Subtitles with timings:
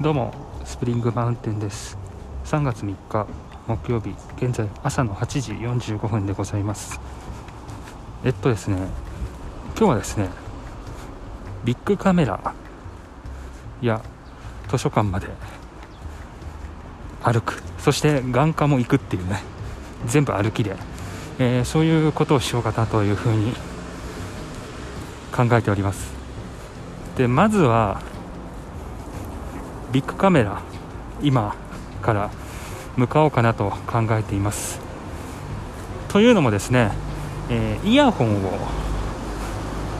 [0.00, 0.32] どうも
[0.64, 1.98] スプリングマウンテンです。
[2.44, 3.26] 3月3日
[3.66, 7.00] 木曜日現在朝の8時45分でございます。
[8.22, 8.76] えっとですね
[9.76, 10.28] 今日はですね
[11.64, 12.54] ビッグカメラ
[13.82, 14.00] や
[14.68, 15.26] 図書館まで
[17.24, 17.60] 歩く。
[17.80, 19.42] そして眼科も行くっていうね
[20.06, 20.76] 全部歩きで、
[21.40, 23.52] えー、そういうことをしようかなというふうに
[25.34, 26.12] 考えております。
[27.16, 28.00] でまずは
[29.92, 30.60] ビッグカメラ
[31.22, 31.54] 今
[32.02, 32.30] から
[32.96, 34.80] 向かおうかなと考えています。
[36.08, 36.90] というのもですね、
[37.48, 38.58] えー、イヤホンを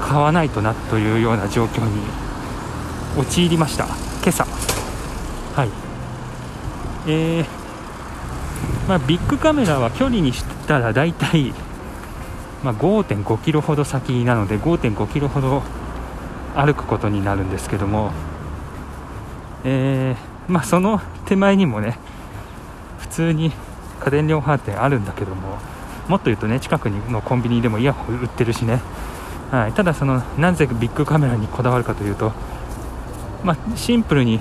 [0.00, 2.02] 買わないとなというような状況に
[3.18, 3.84] 陥りました。
[3.84, 4.44] 今朝。
[5.54, 5.68] はい。
[7.06, 7.46] えー、
[8.88, 11.52] まあ、ビッグカメラは距離にしたら大体、
[12.62, 15.62] まあ、5.5キロほど先なので5.5キロほど
[16.54, 18.12] 歩くことになるんですけども
[19.64, 21.98] えー、まあ、その手前にもね
[22.98, 23.52] 普通に
[24.00, 25.58] 家電量販店あるんだけども
[26.08, 28.80] もっと言うとね近くのコンビニでもイヤホン売ってるしね、
[29.50, 32.32] はい、ただそのなぜビッグカメラにこだわるかというと、
[33.44, 34.40] まあ、シンプルに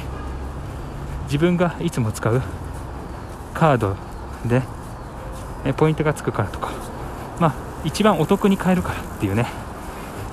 [1.26, 2.42] 自分がいつも使う
[3.54, 3.96] カード
[4.46, 4.62] で
[5.74, 6.72] ポイントがつくからとか、
[7.40, 9.48] まあ、一番お得に買えるからっていうね、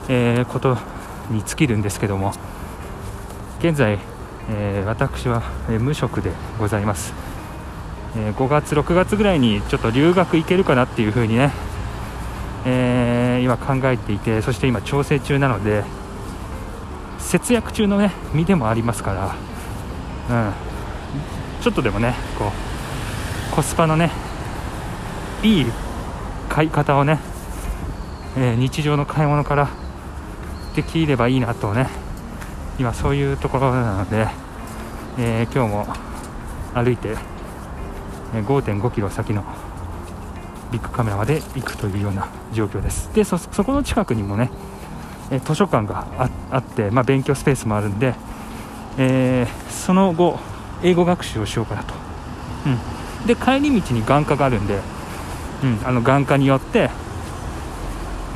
[0.09, 0.77] えー、こと
[1.31, 2.33] に尽きるんですけども
[3.59, 3.99] 現在
[4.51, 5.43] えー、私は、
[5.81, 7.13] 無職でございます、
[8.17, 11.53] えー、5月6月ぐらいにちょっと留学行けるかなっていう風にね、
[12.67, 15.85] え今考えていてそして今調整中なので
[17.19, 19.35] 節約中のね身でもありますか
[20.29, 20.53] ら、うん、
[21.63, 22.53] ちょっとでもねこ
[23.53, 24.11] うコスパのね
[25.43, 25.67] いい
[26.49, 27.19] 買い方をね、
[28.37, 29.69] え日常の買い物から
[30.75, 32.04] できればいいなとね
[32.79, 34.27] 今そういうところなので、
[35.19, 35.87] えー、今日も
[36.75, 37.17] 歩いて
[38.33, 39.45] 5.5キロ先の
[40.73, 43.13] ビッグカメラまで行くというような状況です。
[43.15, 44.51] でそこの近くにもね
[45.45, 46.07] 図書館が
[46.51, 48.15] あって、まあ、勉強スペースもあるんで、
[48.99, 50.39] えー、その後
[50.83, 51.95] 英語学習をしようかなと、
[52.67, 54.81] うん、で帰り道に眼科があるんで、
[55.63, 56.91] うん、あの眼科によって、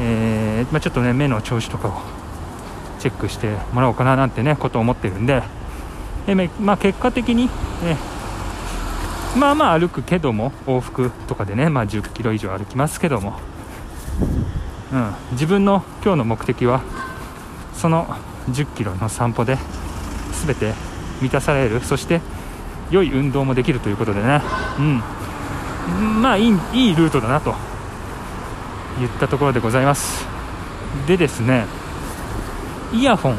[0.00, 2.17] えー、まあ、ちょっとね目の調子とかを
[2.98, 5.42] チェックしてもらおうかななんてねことを思ってるんで、
[6.26, 7.48] えまあ、結果的に、
[7.84, 7.96] え
[9.38, 13.38] まあまあ歩くけども往復とかでね、まあ、10キロ以上歩きますけども、
[14.92, 16.82] うん、自分の今日の目的は
[17.74, 18.06] その
[18.50, 19.58] 10キロの散歩で
[20.46, 20.72] 全て
[21.20, 21.80] 満たされる。
[21.80, 22.20] そして
[22.90, 24.40] 良い運動もできるということでね、
[24.78, 27.54] うん、まあいいいいルートだなと
[28.98, 30.26] 言ったところでございます。
[31.06, 31.66] でですね
[32.92, 33.36] イヤホン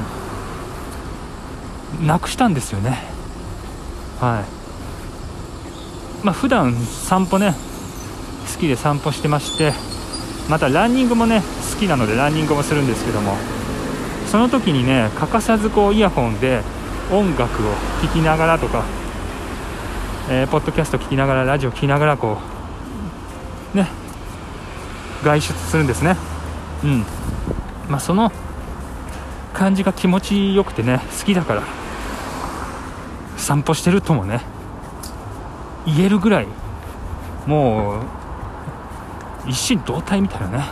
[2.05, 3.03] なくしたんですよね。
[4.19, 4.59] はい。
[6.23, 7.55] まあ普段散歩ね
[8.53, 9.73] 好きで散歩してまして
[10.49, 11.41] またランニングもね
[11.73, 13.35] 好きなのでランニングもするんですけども
[14.27, 16.61] その時にね欠かさずこうイヤホンで
[17.11, 18.83] 音楽を聴きながらとか、
[20.29, 22.37] えー、ポッドキャスト聴きながらラジオ聴きながらこ
[23.73, 23.87] うね
[25.23, 26.15] 外出するんですね。
[26.83, 27.05] うん。
[27.89, 28.31] まあその
[29.53, 31.63] 感じが気持ちよくてね好きだから
[33.37, 34.41] 散歩してるともね
[35.85, 36.47] 言えるぐらい
[37.47, 40.63] もう一心同体みたいなね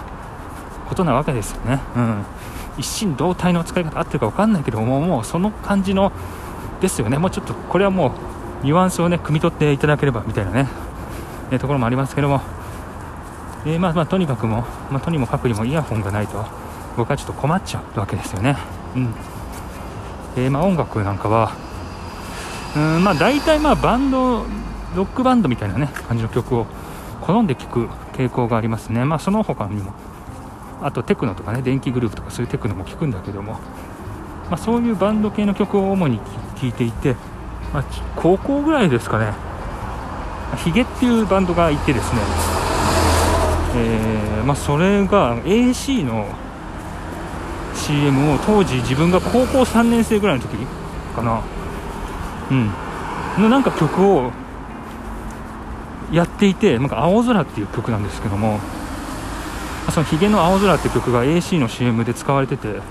[0.87, 2.25] ことなわけですよね、うん、
[2.77, 6.11] 一心同体の使い方合ってるか分かんないけどももうその感じの
[6.79, 7.17] ですよね。
[7.17, 8.09] もうちょっとこれはも
[8.61, 10.67] うニュアンスをね汲み取っていただければみたいなね、
[11.51, 12.41] えところもありますけども、
[13.65, 16.45] えー、まあまあとにかくも、まあ、とにもかくにもイヤホンがないと。
[16.97, 18.57] 僕はちょっと困っちゃうわけですよね。
[18.95, 19.13] うん。
[20.35, 21.67] えー、まあ、音楽なんかは
[22.75, 24.45] うんまあ大体まあバンド
[24.95, 26.67] ロックバンドみたいなね感じの曲を
[27.21, 29.03] 好んで聴く傾向がありますね。
[29.03, 29.93] まあその他にも
[30.81, 33.59] あとテクノとかね電気グループとかそういうテクノも聴くんだけども、ま
[34.51, 36.19] あ、そういうバンド系の曲を主に
[36.59, 37.15] 聴いていて、
[37.73, 37.85] まあ、
[38.15, 39.33] 高校ぐらいですかね。
[40.57, 42.21] ヒゲっていうバンドがいてですね、
[43.75, 46.27] えー、まあ、それが AC の
[47.87, 50.55] CM を当時自分が高校3年生ぐらいの時
[51.15, 51.41] かな。
[52.51, 52.71] うん。
[53.41, 54.31] のなんか曲を
[56.11, 58.59] やっていてなんか青空っていう曲なんですけども
[59.91, 62.81] そのヒゲの青空って曲が AC の CM で使われてて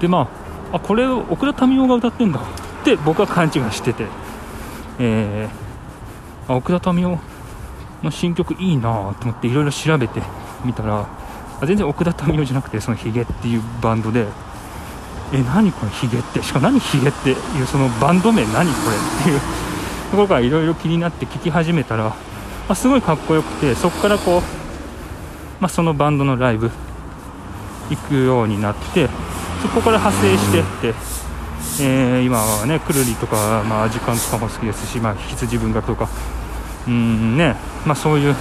[0.00, 0.28] でま
[0.72, 4.06] ああこれを奥田民生が歌ってんだって僕は勘違いしてて
[5.00, 7.18] えー、奥田民生
[8.02, 10.20] の新曲いいなと思っていろいろ調べて
[10.64, 11.06] みたら
[11.60, 14.26] あ全然奥田民生じゃなくてそのヒゲっていうバンドで
[15.32, 19.40] え何これヒゲってしかも何ヒゲっていうそのバンド名何これっていう
[20.10, 22.14] ところがいろいろ気になって聞き始めたら、ま
[22.70, 24.42] あ、すごいかっこよくてそこからこう、
[25.60, 26.70] まあ、そのバンドのライブ
[27.90, 29.08] 行くようになって
[29.62, 30.62] そこから派生してっ
[30.92, 30.94] て、
[31.82, 36.08] えー、今はねくるりとか、まあ、時間とかも好きですし、まあ、羊文学とか。
[36.88, 38.34] うんね、まあ、そういう、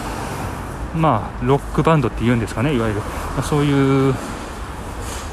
[0.95, 4.16] まあ、ロックバンドっていうんですかねいわゆる、まあ、そういう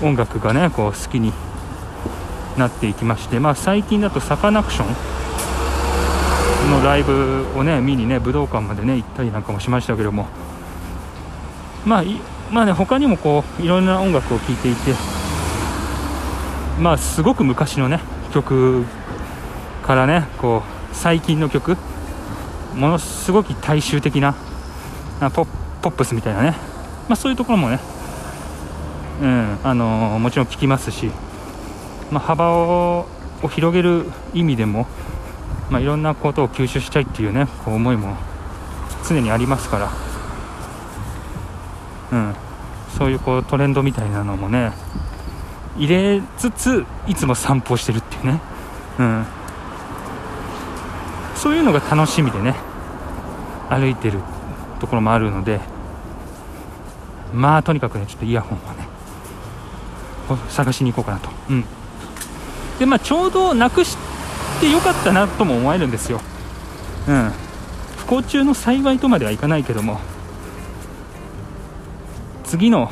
[0.03, 1.33] 音楽がねこう好きに
[2.59, 10.27] なっていきまして、まあ、最近だとサカナクションのライブをね見にね武道館までね行ったりなんかもしましたけども。
[11.85, 12.05] まあ
[12.51, 14.95] まあね他にもこういろんな音楽を聴いていて
[16.81, 18.01] まあすごく昔のね
[18.33, 18.85] 曲
[19.83, 20.63] からねこ
[20.93, 21.77] う最近の曲
[22.75, 24.35] ものすごく大衆的な
[25.21, 26.57] ポップスみたいなね、
[27.09, 27.79] まあ、そういうところもね。
[29.23, 31.11] うんあのもちろん聞きますし、
[32.11, 33.07] まあ、幅を
[33.49, 34.87] 広げる意味でも、
[35.71, 38.17] まあ、いろんなことを吸収したいっていうねこう思いも
[39.09, 39.79] 常にありますか
[42.11, 42.35] ら、うん、
[42.99, 44.73] そういうこうトレンドみたいなのもね
[45.77, 48.41] 入れつついつも散歩してるっていうね、
[48.99, 49.27] うん、
[51.37, 52.57] そういうのが楽しみでね
[53.69, 54.21] 歩いてる。
[54.81, 55.61] ところもあるので
[57.33, 58.87] まあとにかくねちょっとイヤホンをね
[60.49, 61.65] 探しに行こうかなと、うん、
[62.79, 63.97] でまあちょうどなくし
[64.61, 66.21] てよかったなとも思えるんですよ、
[67.09, 67.31] うん、
[67.99, 70.01] 不幸中の幸いとまではいかないけども
[72.45, 72.91] 次の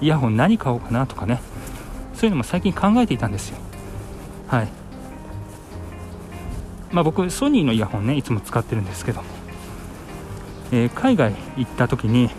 [0.00, 1.40] イヤホン何買おうかなとかね。
[2.14, 3.58] そういうのも最近考えていたんですよ。
[4.48, 4.68] はい。
[6.92, 9.20] まあ僕ソニーのイヤホンねいつも使ってるんですけど。
[9.20, 9.26] も、
[10.72, 12.30] えー、海外行った時に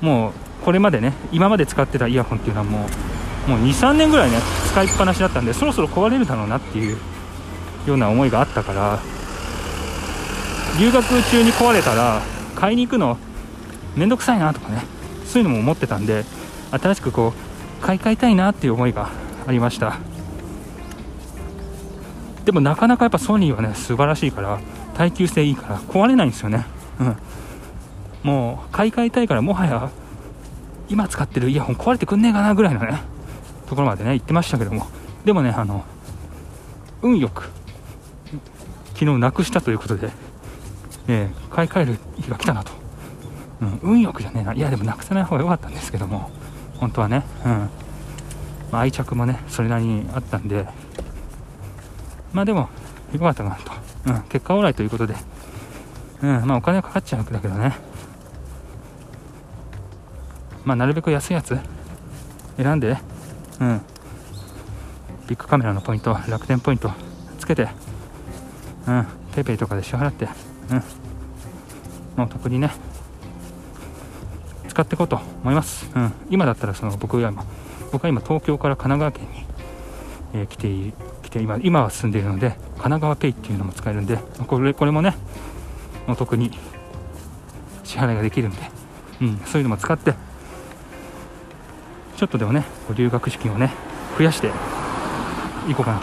[0.00, 0.32] もう
[0.64, 2.86] これまでね今まで使ってたイヤホンっていうのはも
[3.46, 4.38] うもう23年ぐらいね
[4.70, 6.96] 使いっぱなしだったんでそろそろ壊れるだろうなっていう
[7.86, 9.00] ような思いがあったから
[10.78, 12.22] 留学中に壊れたら
[12.54, 13.18] 買いに行くの
[13.96, 14.84] めんどくさいなとかね
[15.26, 16.24] そういうのも思ってたんで
[16.70, 19.10] 新しくこう買い替えたいなっていう思いが
[19.46, 19.98] ありました。
[22.44, 24.60] でもなかなかやっぱソニーはね素晴らしいから
[24.94, 26.66] 耐久性いいから壊れないんですよね。
[27.00, 27.16] うん。
[28.22, 29.90] もう買い替えたいからもはや
[30.88, 33.02] 今使ってるイヤホン壊れてくんねえかなぐらいのね
[33.66, 34.86] ところまでね行ってましたけども。
[35.24, 35.84] でもねあの
[37.02, 37.50] 運よく
[38.94, 40.10] 昨日なくしたということで、
[41.08, 42.72] えー、買い替える日が来たなと、
[43.60, 44.54] うん、運よくじゃねえな。
[44.54, 46.30] いやでもなくさない方が良かったんですけども。
[46.82, 47.52] 本当はね、うん。
[48.72, 50.66] まあ、愛着もねそれなりにあったんで。
[52.32, 52.68] まあでも
[53.12, 53.70] 良かったかなと、
[54.06, 55.14] うん、結果オーライということで、
[56.22, 57.92] うんまあ、お金はかかっちゃうわけだけどね。
[60.64, 61.58] まあ、なるべく安いやつ
[62.56, 62.96] 選んで、
[63.60, 63.80] うん、
[65.26, 66.90] ビックカメラのポイント楽天ポイント
[67.38, 67.68] つけて、
[68.86, 70.28] うん、 PayPay とかで支払って、
[70.70, 70.82] うん、
[72.16, 72.70] もう特にね
[74.68, 77.44] 使っていこうと思います、うん、今だったらその僕は今
[77.90, 79.46] 僕は今東京から神奈川県に、
[80.34, 84.16] えー、来て来て今今は住んでいるので神奈川ペイっていうのも使えるんで
[84.48, 85.14] これこれもね
[86.08, 86.50] お得に
[87.84, 88.58] 支払いができるんで、
[89.20, 90.14] うん、そういうのも使って
[92.16, 92.64] ちょっとでもね
[92.96, 93.72] 留学資金をね
[94.18, 94.48] 増やして
[95.68, 96.00] いこうかな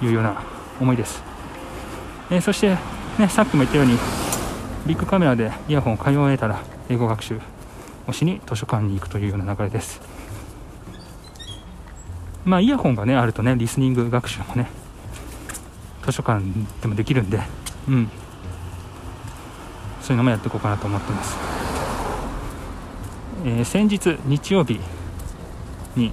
[0.00, 0.42] というような
[0.80, 1.22] 思いです、
[2.32, 2.76] えー、そして、
[3.20, 3.96] ね、さっきも言ったように
[4.88, 7.38] ビッグカメラでイヤホンを買い終えたら英語学習
[8.08, 10.00] をしに図書館に行くというような流れです。
[12.44, 14.68] まあイヤホンがねあるとねリスニング学習もね
[16.02, 16.42] 図書館
[16.80, 17.40] でもできるんで
[17.88, 18.10] うん。
[20.00, 21.36] そういうのもやっていこうかなと思ってます、
[23.44, 24.80] えー、先日日曜日
[25.96, 26.12] に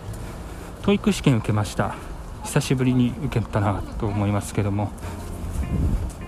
[0.81, 1.95] TOEIC 試験受けました。
[2.43, 4.91] 久しぶりに受けたなと思いますけども。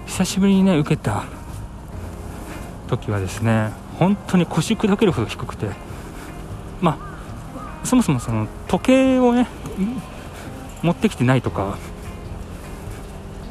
[0.05, 1.23] 久しぶりにね受けた
[2.87, 5.67] 時はですね本当に腰砕けるほど低くて。
[6.81, 9.47] まあそもそもその時計をね
[10.81, 11.77] 持ってきてないとか、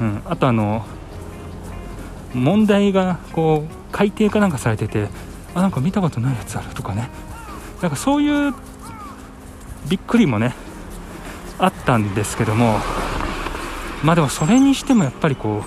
[0.00, 0.84] うん、あとあの
[2.34, 5.08] 問題がこう改定かなんかされてて
[5.54, 7.08] あなんか見たことないやつあるとかね。
[7.82, 8.54] なんかそういう
[9.88, 10.54] びっくりもね
[11.58, 12.78] あったんですけども
[14.02, 15.64] まあでもそれにしてもやっぱりこう、ま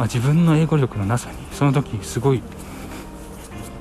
[0.00, 2.42] あ、自分の英語力のなさにその時すごい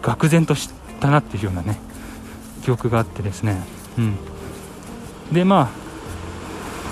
[0.02, 1.80] 愕然としたなっていうようなね
[2.64, 3.62] 記憶があってですね。
[3.98, 4.18] うん。
[5.32, 5.64] でまあ、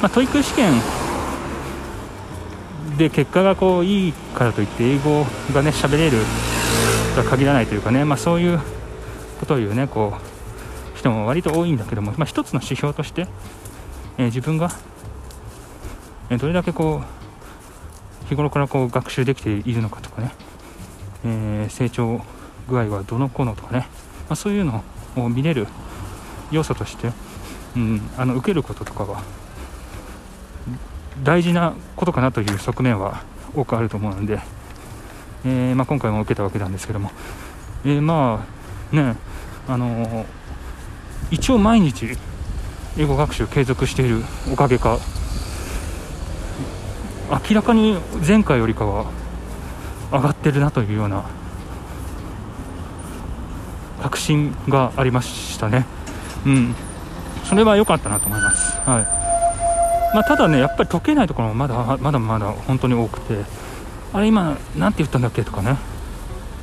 [0.01, 0.73] まあ、 TOEIC 試験
[2.97, 5.23] で結果がこういいからといって英語
[5.53, 6.17] がね喋れる
[7.15, 8.59] とは限らないというかね、まあ、そういう
[9.39, 13.27] ことを言うねこう人も割と多いんだけども、まあ、一つの指標として、
[14.17, 14.71] えー、自分が、
[16.31, 20.31] えどれだけこう日頃からこう学習できているのかとかね、
[21.23, 22.21] えー、成長
[22.67, 23.87] 具合はどの子のとかね、
[24.27, 24.83] まあ、そういうの
[25.15, 25.67] を見れる
[26.51, 27.11] 要素として、
[27.75, 29.21] うん、あの受けることとかは
[31.23, 33.23] 大事なことかなという側面は
[33.55, 34.39] 多くあると思うので、
[35.45, 37.11] えー、まあ、今回も受けたわけなんですけども、
[37.85, 38.45] えー、ま
[38.91, 39.15] あね
[39.67, 40.25] あのー、
[41.31, 42.17] 一応毎日
[42.97, 44.99] 英語学習継続しているおかげか
[47.49, 49.11] 明らかに前回よりかは
[50.11, 51.25] 上がってるなというような
[54.01, 55.85] 確信がありましたね。
[56.45, 56.75] うん、
[57.43, 58.77] それは良かったなと思います。
[58.89, 59.16] はい
[60.13, 63.43] まあ、ただね、やっぱり解けないところもまだまだまだ本当に多くて、
[64.13, 65.77] あれ、今、なんて言ったんだっけとかね、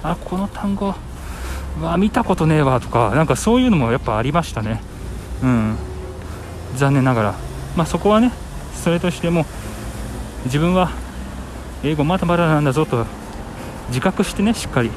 [0.03, 0.95] あこの単語、
[1.81, 4.81] わ見たことねえわとか、なんかそういうのもやっぱありましたね、
[5.43, 5.77] うん、
[6.77, 7.35] 残念ながら、
[7.77, 8.33] まあ、そこはね、
[8.75, 9.45] それとしても、
[10.47, 10.91] 自分は
[11.83, 13.07] 英語まだまだなんだぞと
[13.89, 14.91] 自覚してね、しっかり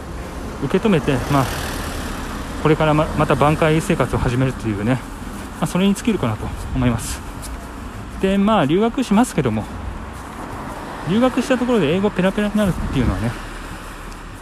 [0.63, 1.46] 受け止めて、まあ、
[2.63, 5.00] これからまた挽回生活を始めるというね、ま
[5.62, 7.26] あ、それに尽きるかなと思います。
[8.22, 9.64] でまあ留学しますけども
[11.10, 13.32] 留学したところで英語ペラペラになるっていうのはね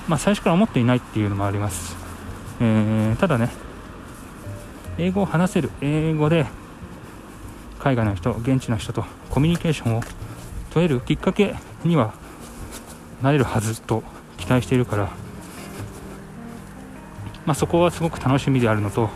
[0.08, 1.96] まあ最初から思っていないっていうのもあります、
[2.60, 3.50] えー、ただね
[4.98, 6.46] 英語を話せる英語で
[7.80, 10.02] 海外の人現地の人とコミュニケーションを
[10.72, 12.14] 問えるきっかけには
[13.22, 14.04] なれるはずと
[14.38, 15.10] 期待しているから、
[17.46, 19.10] まあ、そこはすごく楽しみであるのと、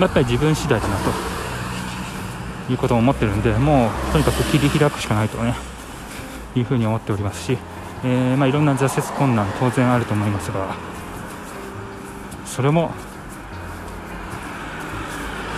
[0.00, 1.31] やっぱり自分次第だなと。
[2.72, 5.54] いうことを思ってるんでもうとにかく切り開くしかないとね
[6.54, 7.58] いうふうに思っておりますし、
[8.04, 10.74] えー、まあ、いろんな挫折困難当然あると思いますが
[12.44, 12.90] それも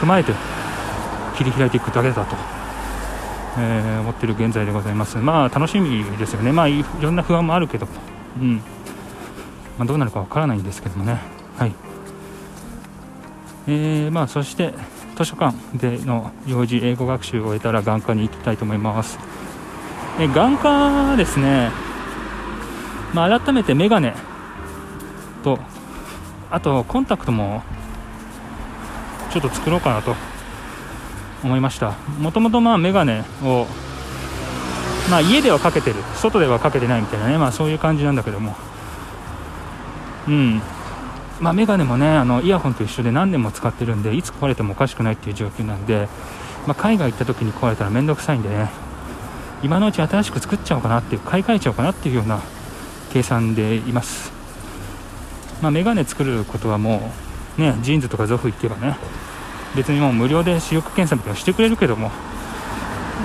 [0.00, 0.32] 踏まえて
[1.36, 2.36] 切り開いていくだけだと、
[3.58, 5.16] えー、思っている現在でございます。
[5.18, 6.52] まあ楽しみですよね。
[6.52, 7.88] まあいろんな不安もあるけど
[8.38, 8.56] うん。
[9.78, 11.18] まあ、どうなるかわからないんですけどもね。
[11.58, 11.72] はい。
[13.66, 14.74] えー、まあそして
[15.16, 19.18] 図書館での幼児英語学習を終えたら眼科に行きたいと思います。
[20.18, 21.70] え眼科ですね、
[23.12, 24.14] まあ、改めてメガネ
[25.42, 25.58] と
[26.50, 27.62] あとコンタクトも
[29.32, 30.14] ちょっと作ろうかなと
[31.42, 31.92] 思いました。
[32.18, 33.66] もともとまあメガネを
[35.10, 38.56] まあ家ではかけてる外ではかけてないみたいなねまあそういう感じなんだけども。
[40.26, 40.62] うん。
[41.44, 46.08] まあ、メガネもねあのイヤホンと一緒で何年も使ってるんでいつ壊れてもおかしくないっていう状況なんで、
[46.66, 48.70] まあ、海外行った時に壊れたら面倒くさいんでね
[49.62, 52.40] 今のうち新しく作っちゃおうかなっていう買い替えちゃおうかなっていうような
[53.12, 54.32] 計算でいます、
[55.60, 57.12] まあ、メガネ作ることはも
[57.58, 58.96] うねジーンズとかゾフ行けばね
[59.76, 62.10] 別にもう無料で視力検査みたいなしてくれるけども、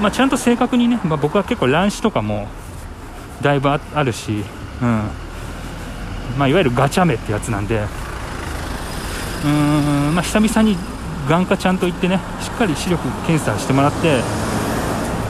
[0.01, 2.49] まあ、ちゃんと正確にね、まあ、僕は結構乱視とかも
[3.41, 4.43] だいぶあるし、
[4.81, 5.09] うん。
[6.37, 7.87] まあ、いわゆるガチャ目ってやつなんで
[9.43, 10.77] うーん、まあ、久々に
[11.27, 14.21] 眼科ちゃんと行ってねしっかり視力検査してもらって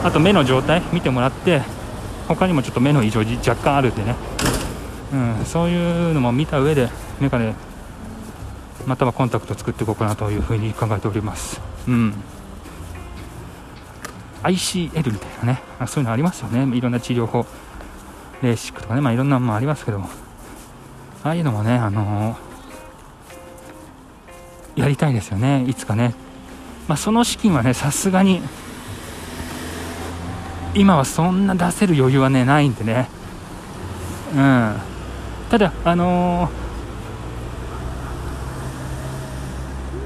[0.04, 1.62] あと目の状態見てもらって
[2.28, 4.16] 他にもちょっと目の異常若干あるんでね、
[5.14, 6.90] うん、そういうのも見た上で
[7.20, 7.54] メガネ
[8.86, 11.62] またはコンタクト作っていこうかなというふうに考えております。
[11.88, 12.14] うん。
[14.44, 17.46] ICL みたいなね、そういうのありますよね、いろんな治療法、
[18.42, 20.10] レーシックとかね、まあ、いろんなもありますけども、
[21.24, 22.49] ああいうのもね、あのー、
[24.76, 26.14] やりたいですよね、いつかね。
[26.88, 28.42] まあ、その資金はね、さすがに、
[30.74, 33.10] 今はそんな出せる余裕はね、ないんでね。
[34.36, 34.76] うん。
[35.50, 36.50] ただ、あの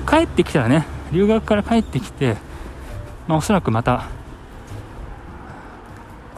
[0.05, 2.37] ー、帰ってきたらね、留学から帰ってきて、
[3.27, 4.07] まあ、おそらくまた、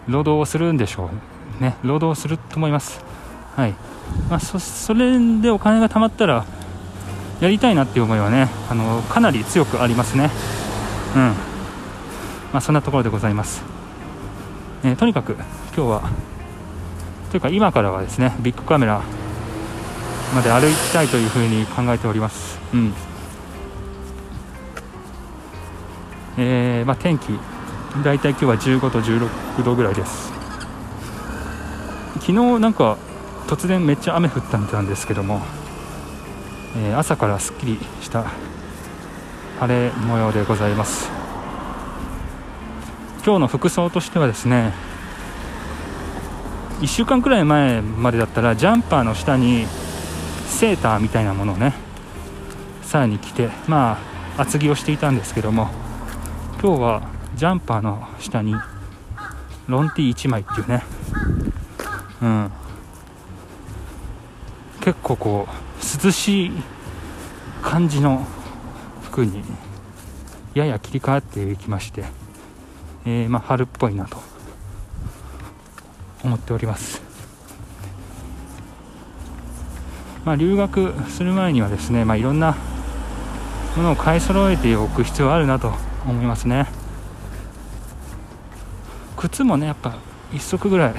[0.07, 1.09] 労働をするんでしょ
[1.59, 1.75] うね。
[1.83, 3.03] 労働すると思います。
[3.55, 3.73] はい。
[4.29, 6.45] まあ、そそれでお金が貯まったら
[7.39, 10.29] やりたいなっていう思いはねあのかなり強くありますね。
[11.15, 11.21] うん。
[12.53, 13.63] まあそんなところでございます、
[14.83, 15.43] えー、とにかく今
[15.75, 16.09] 日は
[17.29, 19.01] というか今からはですねビッグカメラ
[20.33, 22.59] まで歩きたいというふうに考えております。
[22.73, 22.93] うん。
[26.37, 27.39] えー、まあ、天気
[28.03, 30.31] 大体今日は15度16度ぐらいです。
[32.15, 32.97] 昨日なんか
[33.47, 35.41] 突然めっちゃ雨降ったみたいなんですけども、
[36.77, 38.25] えー、朝からすっきりした
[39.59, 41.09] 晴れ模様でございます。
[43.25, 44.71] 今日の服装としてはですね
[46.79, 49.65] 1週間くらい前までだったらジャンパーの下に
[50.45, 51.73] セーターみたいなものをね
[52.83, 53.97] さらに着てま
[54.37, 55.69] あ厚着をしていたんですけども
[56.61, 58.53] 今日はジャンパーの下に
[59.67, 60.83] ロンティー1枚っていうね
[62.21, 62.51] うん。
[64.81, 66.51] 結構こう涼しい
[67.61, 68.25] 感じの
[69.03, 69.43] 服に
[70.55, 72.05] やや切り替わっていきまして、
[73.05, 74.17] えー、まあ、春っぽいなと
[76.23, 77.01] 思っております。
[80.25, 82.55] まあ、留学する前にはですね、まあ、いろんな
[83.77, 85.71] ものを買い揃えておく必要あるなと
[86.05, 86.67] 思いますね。
[89.17, 89.97] 靴もねやっぱ
[90.31, 90.95] 1足ぐらい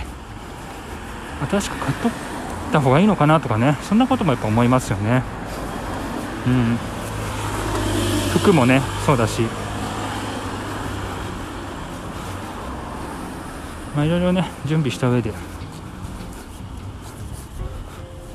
[1.48, 2.35] 新しく買っと
[2.68, 3.76] った方がいいのかなとかね。
[3.82, 5.23] そんなこともやっぱ思いますよね。
[6.46, 6.78] うん。
[8.35, 9.42] 服もねそうだし。
[13.94, 15.32] まあいろいろね準備した上で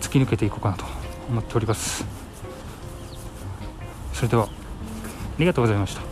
[0.02, 0.86] 突き抜けていこうかなと
[1.30, 2.06] 思っております。
[4.14, 4.48] それではあ
[5.38, 6.11] りがとうございました。